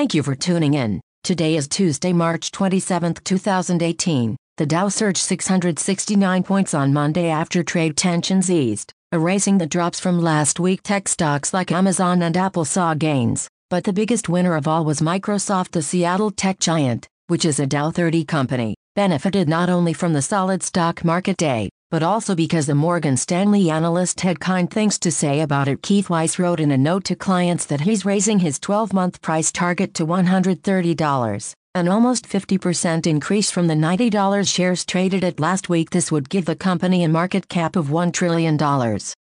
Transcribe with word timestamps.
Thank 0.00 0.14
you 0.14 0.22
for 0.22 0.34
tuning 0.34 0.72
in. 0.72 1.02
Today 1.24 1.56
is 1.56 1.68
Tuesday, 1.68 2.14
March 2.14 2.52
27, 2.52 3.16
2018. 3.22 4.34
The 4.56 4.64
Dow 4.64 4.88
surged 4.88 5.18
669 5.18 6.42
points 6.42 6.72
on 6.72 6.94
Monday 6.94 7.28
after 7.28 7.62
trade 7.62 7.98
tensions 7.98 8.50
eased, 8.50 8.94
erasing 9.12 9.58
the 9.58 9.66
drops 9.66 10.00
from 10.00 10.18
last 10.18 10.58
week. 10.58 10.80
Tech 10.82 11.06
stocks 11.06 11.52
like 11.52 11.70
Amazon 11.70 12.22
and 12.22 12.34
Apple 12.34 12.64
saw 12.64 12.94
gains, 12.94 13.46
but 13.68 13.84
the 13.84 13.92
biggest 13.92 14.30
winner 14.30 14.54
of 14.54 14.66
all 14.66 14.86
was 14.86 15.02
Microsoft, 15.02 15.72
the 15.72 15.82
Seattle 15.82 16.30
tech 16.30 16.58
giant, 16.60 17.06
which 17.26 17.44
is 17.44 17.60
a 17.60 17.66
Dow 17.66 17.90
30 17.90 18.24
company, 18.24 18.74
benefited 18.96 19.50
not 19.50 19.68
only 19.68 19.92
from 19.92 20.14
the 20.14 20.22
solid 20.22 20.62
stock 20.62 21.04
market 21.04 21.36
day, 21.36 21.68
but 21.90 22.02
also 22.02 22.34
because 22.34 22.66
the 22.66 22.74
Morgan 22.74 23.16
Stanley 23.16 23.68
analyst 23.68 24.20
had 24.20 24.40
kind 24.40 24.70
things 24.70 24.98
to 25.00 25.10
say 25.10 25.40
about 25.40 25.68
it. 25.68 25.82
Keith 25.82 26.08
Weiss 26.08 26.38
wrote 26.38 26.60
in 26.60 26.70
a 26.70 26.78
note 26.78 27.04
to 27.04 27.16
clients 27.16 27.66
that 27.66 27.82
he's 27.82 28.04
raising 28.04 28.38
his 28.38 28.58
12 28.58 28.92
month 28.92 29.20
price 29.20 29.52
target 29.52 29.92
to 29.94 30.06
$130, 30.06 31.54
an 31.76 31.86
almost 31.86 32.28
50% 32.28 33.06
increase 33.06 33.50
from 33.52 33.68
the 33.68 33.74
$90 33.74 34.52
shares 34.52 34.84
traded 34.84 35.22
at 35.22 35.38
last 35.38 35.68
week. 35.68 35.90
This 35.90 36.10
would 36.10 36.28
give 36.28 36.44
the 36.44 36.56
company 36.56 37.04
a 37.04 37.08
market 37.08 37.48
cap 37.48 37.76
of 37.76 37.86
$1 37.86 38.12
trillion. 38.12 38.58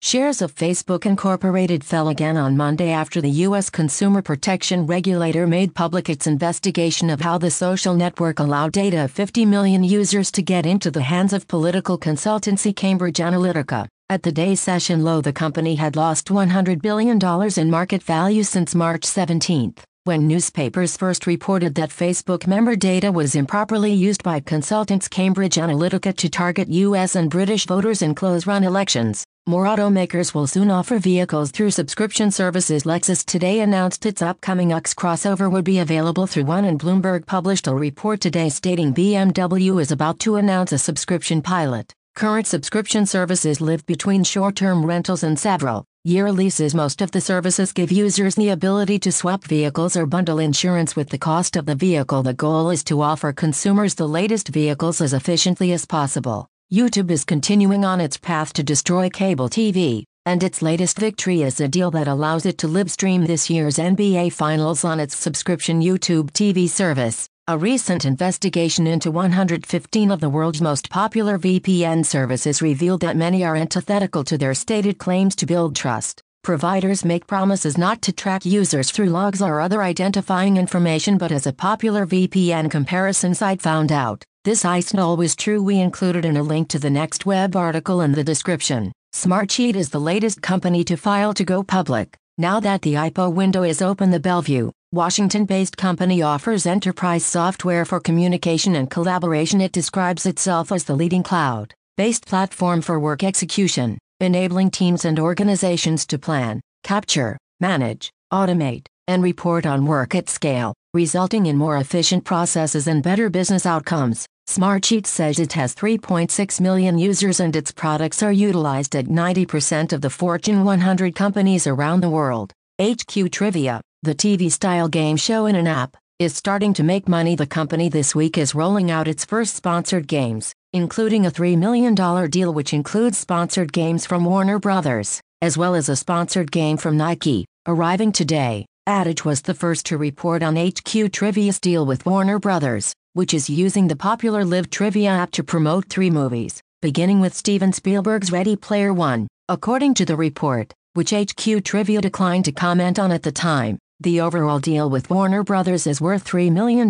Shares 0.04 0.44
of 0.44 0.54
Facebook 0.54 1.08
Incorporated 1.08 1.84
fell 1.84 2.10
again 2.10 2.38
on 2.38 2.56
Monday 2.56 2.92
after 2.92 3.22
the 3.22 3.42
U.S. 3.48 3.72
Consumer 3.72 4.22
Protection 4.22 4.86
Regulator 4.86 5.48
made 5.48 5.74
public 5.74 6.10
its 6.10 6.28
investigation 6.28 7.10
of 7.10 7.22
how 7.22 7.40
the 7.40 7.50
social 7.50 7.96
network 7.96 8.38
allowed 8.38 8.74
data 8.74 9.06
of 9.06 9.12
50 9.12 9.44
million 9.48 9.84
users 9.84 10.32
to 10.34 10.44
get 10.44 10.68
into 10.68 10.92
the 10.92 11.02
hands 11.02 11.34
of 11.34 11.48
political 11.48 11.98
consultancy 11.98 12.76
Cambridge 12.76 13.18
Analytica. 13.18 13.88
At 14.12 14.22
the 14.22 14.32
day 14.32 14.54
session 14.54 15.04
low, 15.04 15.22
the 15.22 15.34
company 15.34 15.74
had 15.74 15.96
lost 15.96 16.28
$100 16.28 16.84
billion 16.84 17.20
in 17.58 17.72
market 17.72 18.04
value 18.04 18.44
since 18.44 18.76
March 18.76 19.06
17 19.06 19.74
when 20.08 20.26
newspapers 20.26 20.96
first 20.96 21.28
reported 21.28 21.76
that 21.76 21.90
Facebook 21.90 22.48
member 22.48 22.78
data 22.78 23.12
was 23.12 23.36
improperly 23.36 23.92
used 23.92 24.24
by 24.24 24.40
consultants 24.40 25.10
Cambridge 25.10 25.56
Analytica 25.56 26.16
to 26.16 26.30
target 26.30 26.70
U.S. 26.70 27.16
and 27.16 27.30
British 27.30 27.66
voters 27.66 28.02
in 28.02 28.16
close 28.16 28.48
run 28.48 28.64
elections. 28.64 29.26
More 29.46 29.66
automakers 29.66 30.34
will 30.34 30.48
soon 30.48 30.72
offer 30.72 30.98
vehicles 30.98 31.52
through 31.52 31.72
subscription 31.72 32.32
services. 32.32 32.84
Lexus 32.84 33.26
today 33.26 33.60
announced 33.60 34.06
its 34.06 34.22
upcoming 34.22 34.72
UX 34.72 34.94
crossover 34.94 35.52
would 35.52 35.66
be 35.66 35.80
available 35.80 36.26
through 36.26 36.46
one, 36.46 36.64
and 36.64 36.80
Bloomberg 36.80 37.26
published 37.26 37.68
a 37.68 37.76
report 37.76 38.22
today 38.22 38.48
stating 38.48 38.94
BMW 38.94 39.82
is 39.82 39.92
about 39.92 40.20
to 40.20 40.38
announce 40.38 40.72
a 40.72 40.78
subscription 40.78 41.42
pilot. 41.42 41.94
Current 42.16 42.48
subscription 42.48 43.06
services 43.06 43.60
live 43.60 43.86
between 43.86 44.24
short 44.24 44.56
term 44.56 44.86
rentals 44.86 45.24
and 45.24 45.38
several 45.38 45.84
year 46.08 46.32
leases. 46.32 46.74
Most 46.74 47.02
of 47.02 47.12
the 47.12 47.20
services 47.20 47.74
give 47.74 47.92
users 47.92 48.36
the 48.36 48.50
ability 48.50 48.98
to 49.00 49.12
swap 49.12 49.44
vehicles 49.44 49.98
or 49.98 50.06
bundle 50.06 50.40
insurance 50.40 50.96
with 50.96 51.10
the 51.10 51.18
cost 51.18 51.58
of 51.58 51.66
the 51.66 51.76
vehicle. 51.76 52.24
The 52.24 52.34
goal 52.34 52.70
is 52.70 52.84
to 52.86 53.02
offer 53.02 53.34
consumers 53.34 53.96
the 53.96 54.08
latest 54.08 54.48
vehicles 54.48 55.02
as 55.02 55.14
efficiently 55.14 55.74
as 55.74 55.86
possible. 55.86 56.48
YouTube 56.74 57.12
is 57.12 57.26
continuing 57.26 57.84
on 57.84 58.00
its 58.00 58.18
path 58.18 58.54
to 58.54 58.64
destroy 58.64 59.10
cable 59.10 59.50
TV, 59.50 60.04
and 60.26 60.44
its 60.44 60.62
latest 60.62 60.98
victory 60.98 61.44
is 61.44 61.60
a 61.60 61.68
deal 61.68 61.92
that 61.92 62.08
allows 62.08 62.46
it 62.46 62.58
to 62.60 62.68
live 62.68 62.90
stream 62.90 63.26
this 63.26 63.50
year's 63.50 63.78
NBA 63.78 64.34
Finals 64.34 64.84
on 64.84 65.00
its 65.00 65.16
subscription 65.16 65.82
YouTube 65.82 66.32
TV 66.32 66.70
service. 66.70 67.28
A 67.50 67.58
recent 67.58 68.04
investigation 68.04 68.86
into 68.88 69.10
115 69.10 70.12
of 70.12 70.20
the 70.20 70.30
world's 70.30 70.62
most 70.62 70.90
popular 70.90 71.40
VPN 71.40 72.06
services 72.06 72.62
revealed 72.62 73.00
that 73.00 73.16
many 73.16 73.46
are 73.46 73.56
antithetical 73.56 74.26
to 74.26 74.38
their 74.38 74.54
stated 74.54 74.98
claims 74.98 75.34
to 75.38 75.46
build 75.46 75.74
trust. 75.74 76.22
Providers 76.44 77.06
make 77.06 77.26
promises 77.26 77.78
not 77.78 78.02
to 78.02 78.12
track 78.12 78.46
users 78.46 78.92
through 78.92 79.12
logs 79.12 79.42
or 79.42 79.62
other 79.62 79.82
identifying 79.82 80.58
information, 80.58 81.18
but 81.18 81.32
as 81.32 81.48
a 81.48 81.54
popular 81.54 82.06
VPN 82.06 82.70
comparison 82.70 83.34
site 83.34 83.62
found 83.62 83.94
out, 83.94 84.26
this 84.44 84.66
isn't 84.66 85.00
always 85.00 85.34
true. 85.34 85.64
We 85.64 85.80
included 85.80 86.26
in 86.26 86.36
a 86.36 86.44
link 86.44 86.68
to 86.72 86.80
the 86.80 86.90
next 86.90 87.26
web 87.26 87.56
article 87.56 88.02
in 88.02 88.12
the 88.12 88.26
description. 88.26 88.92
Smartsheet 89.16 89.78
is 89.78 89.90
the 89.90 90.02
latest 90.02 90.42
company 90.42 90.84
to 90.84 90.98
file 90.98 91.34
to 91.36 91.46
go 91.46 91.64
public. 91.64 92.18
Now 92.38 92.60
that 92.60 92.82
the 92.82 92.96
IPO 92.96 93.34
window 93.34 93.64
is 93.64 93.82
open, 93.82 94.12
the 94.12 94.20
Bellevue, 94.20 94.72
Washington 94.94 95.44
based 95.44 95.76
company 95.76 96.22
offers 96.22 96.66
enterprise 96.66 97.26
software 97.26 97.84
for 97.84 98.00
communication 98.00 98.74
and 98.78 98.90
collaboration. 98.90 99.60
It 99.60 99.74
describes 99.74 100.26
itself 100.26 100.72
as 100.72 100.86
the 100.86 100.96
leading 100.96 101.24
cloud 101.24 101.74
based 101.98 102.26
platform 102.26 102.82
for 102.82 102.98
work 102.98 103.22
execution, 103.22 103.98
enabling 104.22 104.72
teams 104.72 105.04
and 105.04 105.20
organizations 105.20 106.06
to 106.06 106.18
plan, 106.18 106.62
capture, 106.84 107.38
manage, 107.60 108.12
automate, 108.32 108.86
and 109.10 109.22
report 109.22 109.66
on 109.66 109.86
work 109.86 110.16
at 110.16 110.30
scale, 110.30 110.74
resulting 110.94 111.48
in 111.48 111.58
more 111.58 111.80
efficient 111.80 112.24
processes 112.24 112.88
and 112.88 113.04
better 113.04 113.30
business 113.30 113.66
outcomes. 113.66 114.26
Smartsheet 114.48 115.06
says 115.06 115.38
it 115.38 115.52
has 115.52 115.76
3.6 115.76 116.62
million 116.62 116.98
users 116.98 117.42
and 117.42 117.58
its 117.58 117.74
products 117.74 118.24
are 118.24 118.32
utilized 118.32 118.96
at 118.96 119.08
90% 119.08 119.92
of 119.92 120.00
the 120.00 120.10
Fortune 120.10 120.64
100 120.64 121.14
companies 121.14 121.68
around 121.68 122.00
the 122.00 122.10
world. 122.10 122.54
HQ 122.80 123.32
Trivia 123.32 123.82
the 124.08 124.16
TV 124.16 124.50
style 124.50 124.88
game 124.88 125.18
show 125.18 125.48
in 125.48 125.56
an 125.58 125.68
app 125.68 125.98
is 126.18 126.34
starting 126.34 126.74
to 126.74 126.82
make 126.82 127.10
money. 127.10 127.36
The 127.36 127.46
company 127.46 127.90
this 127.90 128.16
week 128.16 128.38
is 128.38 128.56
rolling 128.56 128.90
out 128.90 129.06
its 129.06 129.26
first 129.26 129.54
sponsored 129.54 130.08
games, 130.08 130.54
including 130.72 131.26
a 131.26 131.30
$3 131.30 131.58
million 131.58 131.94
deal 132.30 132.54
which 132.54 132.74
includes 132.74 133.18
sponsored 133.18 133.74
games 133.74 134.06
from 134.06 134.24
Warner 134.24 134.60
Brothers, 134.60 135.20
as 135.42 135.58
well 135.58 135.76
as 135.76 135.90
a 135.90 135.98
sponsored 135.98 136.54
game 136.54 136.78
from 136.78 136.96
Nike, 136.96 137.46
arriving 137.68 138.14
today. 138.14 138.66
Ad 138.86 139.08
Age 139.08 139.26
was 139.26 139.42
the 139.42 139.54
first 139.54 139.86
to 139.88 139.98
report 139.98 140.42
on 140.42 140.56
HQ 140.56 141.12
Trivia's 141.12 141.60
deal 141.60 141.86
with 141.86 142.06
Warner 142.06 142.40
Brothers, 142.40 142.94
which 143.12 143.34
is 143.34 143.50
using 143.50 143.90
the 143.90 143.98
popular 143.98 144.46
Live 144.46 144.70
Trivia 144.70 145.10
app 145.10 145.32
to 145.32 145.44
promote 145.44 145.90
three 145.90 146.10
movies, 146.10 146.62
beginning 146.82 147.20
with 147.20 147.34
Steven 147.34 147.74
Spielberg's 147.74 148.32
Ready 148.32 148.56
Player 148.56 148.94
One. 148.94 149.28
According 149.50 149.96
to 149.96 150.06
the 150.06 150.16
report, 150.16 150.74
which 150.94 151.12
HQ 151.12 151.66
Trivia 151.66 152.00
declined 152.00 152.46
to 152.46 152.54
comment 152.54 152.98
on 152.98 153.12
at 153.12 153.24
the 153.24 153.34
time, 153.34 153.78
the 154.00 154.22
overall 154.22 154.60
deal 154.60 154.90
with 154.92 155.10
Warner 155.10 155.44
Brothers 155.44 155.88
is 155.88 156.00
worth 156.00 156.24
$3 156.24 156.52
million 156.52 156.90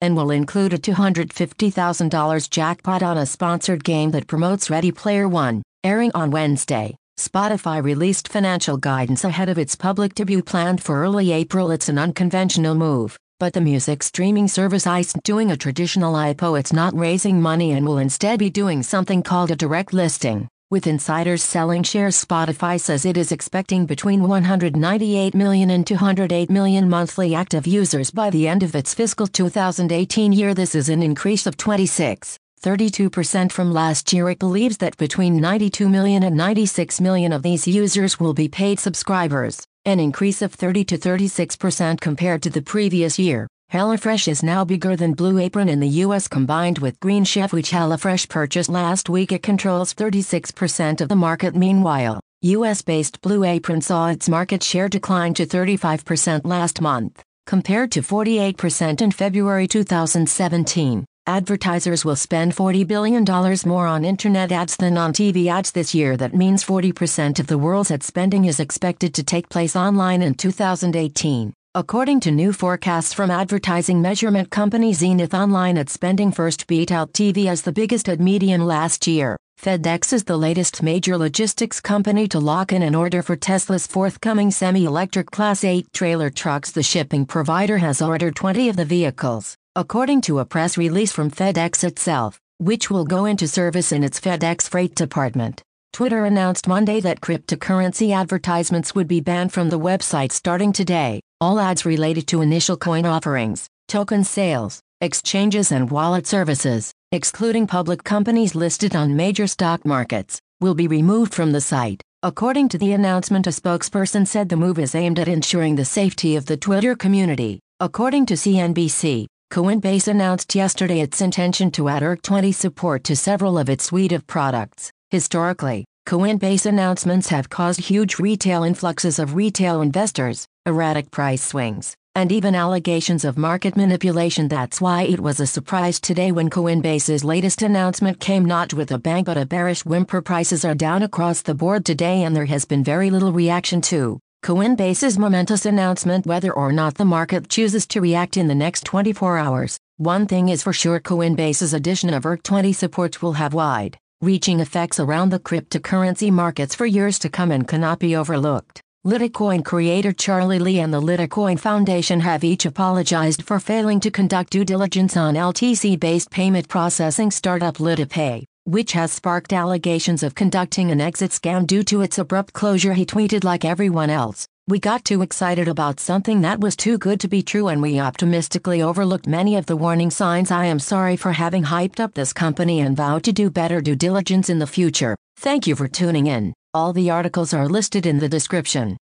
and 0.00 0.16
will 0.16 0.30
include 0.30 0.72
a 0.72 0.78
$250,000 0.78 2.50
jackpot 2.50 3.02
on 3.02 3.18
a 3.18 3.26
sponsored 3.26 3.82
game 3.82 4.12
that 4.12 4.28
promotes 4.28 4.70
Ready 4.70 4.92
Player 4.92 5.28
One, 5.28 5.62
airing 5.82 6.12
on 6.14 6.30
Wednesday. 6.30 6.94
Spotify 7.18 7.82
released 7.82 8.28
financial 8.28 8.76
guidance 8.76 9.24
ahead 9.24 9.48
of 9.48 9.58
its 9.58 9.74
public 9.74 10.14
debut 10.14 10.42
planned 10.42 10.80
for 10.80 11.02
early 11.02 11.32
April. 11.32 11.72
It's 11.72 11.88
an 11.88 11.98
unconventional 11.98 12.76
move, 12.76 13.18
but 13.40 13.52
the 13.52 13.60
music 13.60 14.04
streaming 14.04 14.46
service 14.46 14.86
isn't 14.86 15.24
doing 15.24 15.50
a 15.50 15.56
traditional 15.56 16.14
IPO. 16.14 16.60
It's 16.60 16.72
not 16.72 16.96
raising 16.96 17.42
money 17.42 17.72
and 17.72 17.84
will 17.84 17.98
instead 17.98 18.38
be 18.38 18.50
doing 18.50 18.84
something 18.84 19.24
called 19.24 19.50
a 19.50 19.56
direct 19.56 19.92
listing. 19.92 20.48
With 20.70 20.86
insiders 20.86 21.42
selling 21.42 21.82
shares, 21.82 22.22
Spotify 22.22 22.78
says 22.78 23.06
it 23.06 23.16
is 23.16 23.32
expecting 23.32 23.86
between 23.86 24.28
198 24.28 25.34
million 25.34 25.70
and 25.70 25.86
208 25.86 26.50
million 26.50 26.90
monthly 26.90 27.34
active 27.34 27.66
users 27.66 28.10
by 28.10 28.28
the 28.28 28.46
end 28.46 28.62
of 28.62 28.74
its 28.74 28.92
fiscal 28.92 29.26
2018 29.26 30.30
year. 30.30 30.52
This 30.52 30.74
is 30.74 30.90
an 30.90 31.02
increase 31.02 31.46
of 31.46 31.56
26. 31.56 32.38
32% 32.60 33.50
from 33.50 33.72
last 33.72 34.12
year. 34.12 34.28
It 34.28 34.38
believes 34.38 34.76
that 34.76 34.98
between 34.98 35.40
92 35.40 35.88
million 35.88 36.22
and 36.22 36.36
96 36.36 37.00
million 37.00 37.32
of 37.32 37.42
these 37.42 37.66
users 37.66 38.20
will 38.20 38.34
be 38.34 38.48
paid 38.48 38.78
subscribers, 38.78 39.64
an 39.86 39.98
increase 39.98 40.42
of 40.42 40.52
30 40.52 40.84
to 40.84 40.98
36% 40.98 41.98
compared 41.98 42.42
to 42.42 42.50
the 42.50 42.60
previous 42.60 43.18
year. 43.18 43.48
HelloFresh 43.72 44.28
is 44.28 44.42
now 44.42 44.64
bigger 44.64 44.96
than 44.96 45.12
Blue 45.12 45.36
Apron 45.38 45.68
in 45.68 45.78
the 45.78 46.02
US 46.04 46.26
combined 46.26 46.78
with 46.78 46.98
Green 47.00 47.22
Chef 47.22 47.52
which 47.52 47.70
HelloFresh 47.70 48.30
purchased 48.30 48.70
last 48.70 49.10
week 49.10 49.30
it 49.30 49.42
controls 49.42 49.92
36% 49.92 51.02
of 51.02 51.08
the 51.10 51.16
market 51.16 51.54
meanwhile, 51.54 52.18
US-based 52.40 53.20
Blue 53.20 53.44
Apron 53.44 53.82
saw 53.82 54.08
its 54.08 54.26
market 54.26 54.62
share 54.62 54.88
decline 54.88 55.34
to 55.34 55.44
35% 55.44 56.46
last 56.46 56.80
month, 56.80 57.22
compared 57.46 57.92
to 57.92 58.00
48% 58.00 59.02
in 59.02 59.10
February 59.10 59.68
2017. 59.68 61.04
Advertisers 61.26 62.06
will 62.06 62.16
spend 62.16 62.56
$40 62.56 62.86
billion 62.86 63.22
more 63.66 63.86
on 63.86 64.02
internet 64.02 64.50
ads 64.50 64.76
than 64.78 64.96
on 64.96 65.12
TV 65.12 65.48
ads 65.48 65.72
this 65.72 65.94
year. 65.94 66.16
That 66.16 66.34
means 66.34 66.64
40% 66.64 67.38
of 67.38 67.48
the 67.48 67.58
world's 67.58 67.90
ad 67.90 68.02
spending 68.02 68.46
is 68.46 68.60
expected 68.60 69.12
to 69.12 69.22
take 69.22 69.50
place 69.50 69.76
online 69.76 70.22
in 70.22 70.32
2018. 70.32 71.52
According 71.78 72.18
to 72.22 72.32
new 72.32 72.52
forecasts 72.52 73.12
from 73.12 73.30
advertising 73.30 74.02
measurement 74.02 74.50
company 74.50 74.92
Zenith 74.92 75.32
Online 75.32 75.78
ad 75.78 75.88
spending 75.88 76.32
first 76.32 76.66
beat 76.66 76.90
out 76.90 77.12
TV 77.12 77.46
as 77.46 77.62
the 77.62 77.70
biggest 77.70 78.08
ad 78.08 78.20
medium 78.20 78.62
last 78.66 79.06
year. 79.06 79.36
FedEx 79.62 80.12
is 80.12 80.24
the 80.24 80.36
latest 80.36 80.82
major 80.82 81.16
logistics 81.16 81.80
company 81.80 82.26
to 82.26 82.40
lock 82.40 82.72
in 82.72 82.82
an 82.82 82.96
order 82.96 83.22
for 83.22 83.36
Tesla's 83.36 83.86
forthcoming 83.86 84.50
semi-electric 84.50 85.30
Class 85.30 85.62
8 85.62 85.86
trailer 85.92 86.30
trucks. 86.30 86.72
The 86.72 86.82
shipping 86.82 87.24
provider 87.24 87.78
has 87.78 88.02
ordered 88.02 88.34
20 88.34 88.70
of 88.70 88.74
the 88.74 88.84
vehicles, 88.84 89.54
according 89.76 90.22
to 90.22 90.40
a 90.40 90.44
press 90.44 90.76
release 90.76 91.12
from 91.12 91.30
FedEx 91.30 91.84
itself, 91.84 92.40
which 92.58 92.90
will 92.90 93.04
go 93.04 93.24
into 93.24 93.46
service 93.46 93.92
in 93.92 94.02
its 94.02 94.18
FedEx 94.18 94.68
freight 94.68 94.96
department. 94.96 95.62
Twitter 95.98 96.26
announced 96.26 96.68
Monday 96.68 97.00
that 97.00 97.20
cryptocurrency 97.20 98.14
advertisements 98.14 98.94
would 98.94 99.08
be 99.08 99.18
banned 99.18 99.52
from 99.52 99.68
the 99.68 99.80
website 99.80 100.30
starting 100.30 100.72
today. 100.72 101.18
All 101.40 101.58
ads 101.58 101.84
related 101.84 102.28
to 102.28 102.40
initial 102.40 102.76
coin 102.76 103.04
offerings, 103.04 103.66
token 103.88 104.22
sales, 104.22 104.80
exchanges, 105.00 105.72
and 105.72 105.90
wallet 105.90 106.24
services, 106.24 106.92
excluding 107.10 107.66
public 107.66 108.04
companies 108.04 108.54
listed 108.54 108.94
on 108.94 109.16
major 109.16 109.48
stock 109.48 109.84
markets, 109.84 110.38
will 110.60 110.76
be 110.76 110.86
removed 110.86 111.34
from 111.34 111.50
the 111.50 111.60
site. 111.60 112.00
According 112.22 112.68
to 112.68 112.78
the 112.78 112.92
announcement, 112.92 113.48
a 113.48 113.50
spokesperson 113.50 114.24
said 114.24 114.50
the 114.50 114.56
move 114.56 114.78
is 114.78 114.94
aimed 114.94 115.18
at 115.18 115.26
ensuring 115.26 115.74
the 115.74 115.84
safety 115.84 116.36
of 116.36 116.46
the 116.46 116.56
Twitter 116.56 116.94
community. 116.94 117.58
According 117.80 118.26
to 118.26 118.34
CNBC, 118.34 119.26
Coinbase 119.50 120.06
announced 120.06 120.54
yesterday 120.54 121.00
its 121.00 121.20
intention 121.20 121.72
to 121.72 121.88
add 121.88 122.04
ERC20 122.04 122.54
support 122.54 123.02
to 123.02 123.16
several 123.16 123.58
of 123.58 123.68
its 123.68 123.86
suite 123.86 124.12
of 124.12 124.28
products. 124.28 124.92
Historically, 125.10 125.86
Coinbase 126.06 126.66
announcements 126.66 127.30
have 127.30 127.48
caused 127.48 127.80
huge 127.80 128.18
retail 128.18 128.62
influxes 128.62 129.18
of 129.18 129.34
retail 129.34 129.80
investors, 129.80 130.46
erratic 130.66 131.10
price 131.10 131.42
swings, 131.42 131.94
and 132.14 132.30
even 132.30 132.54
allegations 132.54 133.24
of 133.24 133.38
market 133.38 133.74
manipulation. 133.74 134.48
That's 134.48 134.82
why 134.82 135.04
it 135.04 135.18
was 135.18 135.40
a 135.40 135.46
surprise 135.46 135.98
today 135.98 136.30
when 136.30 136.50
Coinbase's 136.50 137.24
latest 137.24 137.62
announcement 137.62 138.20
came 138.20 138.44
not 138.44 138.74
with 138.74 138.90
a 138.90 138.98
bang 138.98 139.24
but 139.24 139.38
a 139.38 139.46
bearish 139.46 139.82
whimper. 139.82 140.20
Prices 140.20 140.62
are 140.62 140.74
down 140.74 141.02
across 141.02 141.40
the 141.40 141.54
board 141.54 141.86
today, 141.86 142.24
and 142.24 142.36
there 142.36 142.44
has 142.44 142.66
been 142.66 142.84
very 142.84 143.08
little 143.08 143.32
reaction 143.32 143.80
to 143.80 144.20
Coinbase's 144.44 145.18
momentous 145.18 145.64
announcement. 145.64 146.26
Whether 146.26 146.52
or 146.52 146.70
not 146.70 146.96
the 146.96 147.06
market 147.06 147.48
chooses 147.48 147.86
to 147.86 148.02
react 148.02 148.36
in 148.36 148.46
the 148.46 148.54
next 148.54 148.84
24 148.84 149.38
hours, 149.38 149.78
one 149.96 150.26
thing 150.26 150.50
is 150.50 150.62
for 150.62 150.74
sure 150.74 151.00
Coinbase's 151.00 151.72
addition 151.72 152.12
of 152.12 152.24
ERC20 152.24 152.74
support 152.74 153.22
will 153.22 153.32
have 153.32 153.54
wide 153.54 153.96
reaching 154.20 154.58
effects 154.58 154.98
around 154.98 155.30
the 155.30 155.38
cryptocurrency 155.38 156.28
markets 156.28 156.74
for 156.74 156.86
years 156.86 157.20
to 157.20 157.28
come 157.28 157.52
and 157.52 157.68
cannot 157.68 158.00
be 158.00 158.16
overlooked. 158.16 158.80
Litecoin 159.06 159.64
creator 159.64 160.12
Charlie 160.12 160.58
Lee 160.58 160.80
and 160.80 160.92
the 160.92 161.00
Litecoin 161.00 161.56
Foundation 161.56 162.18
have 162.18 162.42
each 162.42 162.66
apologized 162.66 163.44
for 163.44 163.60
failing 163.60 164.00
to 164.00 164.10
conduct 164.10 164.50
due 164.50 164.64
diligence 164.64 165.16
on 165.16 165.34
LTC 165.34 166.00
based 166.00 166.32
payment 166.32 166.66
processing 166.66 167.30
startup 167.30 167.76
LitePay, 167.76 168.42
which 168.64 168.90
has 168.92 169.12
sparked 169.12 169.52
allegations 169.52 170.24
of 170.24 170.34
conducting 170.34 170.90
an 170.90 171.00
exit 171.00 171.30
scam 171.30 171.64
due 171.64 171.84
to 171.84 172.02
its 172.02 172.18
abrupt 172.18 172.52
closure. 172.52 172.94
He 172.94 173.06
tweeted 173.06 173.44
like 173.44 173.64
everyone 173.64 174.10
else. 174.10 174.48
We 174.68 174.78
got 174.78 175.02
too 175.02 175.22
excited 175.22 175.66
about 175.66 175.98
something 175.98 176.42
that 176.42 176.60
was 176.60 176.76
too 176.76 176.98
good 176.98 177.20
to 177.20 177.28
be 177.28 177.42
true 177.42 177.68
and 177.68 177.80
we 177.80 177.98
optimistically 177.98 178.82
overlooked 178.82 179.26
many 179.26 179.56
of 179.56 179.64
the 179.64 179.78
warning 179.78 180.10
signs. 180.10 180.50
I 180.50 180.66
am 180.66 180.78
sorry 180.78 181.16
for 181.16 181.32
having 181.32 181.64
hyped 181.64 182.00
up 182.00 182.12
this 182.12 182.34
company 182.34 182.80
and 182.80 182.94
vow 182.94 183.18
to 183.20 183.32
do 183.32 183.48
better 183.48 183.80
due 183.80 183.96
diligence 183.96 184.50
in 184.50 184.58
the 184.58 184.66
future. 184.66 185.16
Thank 185.38 185.66
you 185.66 185.74
for 185.74 185.88
tuning 185.88 186.26
in. 186.26 186.52
All 186.74 186.92
the 186.92 187.08
articles 187.08 187.54
are 187.54 187.66
listed 187.66 188.04
in 188.04 188.18
the 188.18 188.28
description. 188.28 188.98